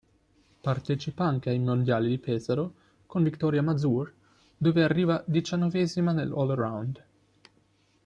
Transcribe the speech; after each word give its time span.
Partecipa 0.63 1.25
anche 1.25 1.51
ai 1.51 1.59
Mondiali 1.59 2.07
di 2.09 2.17
Pesaro, 2.17 2.73
con 3.05 3.21
Viktoria 3.21 3.61
Mazur, 3.61 4.11
dove 4.57 4.81
arriva 4.83 5.23
diciannovesima 5.27 6.11
nell'all-around. 6.11 7.05